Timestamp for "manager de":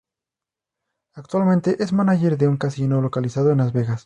1.93-2.47